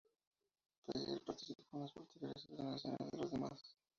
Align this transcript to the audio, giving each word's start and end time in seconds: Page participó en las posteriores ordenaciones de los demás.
Page 0.83 1.21
participó 1.27 1.61
en 1.77 1.81
las 1.83 1.91
posteriores 1.91 2.47
ordenaciones 2.49 3.11
de 3.11 3.17
los 3.19 3.29
demás. 3.29 3.75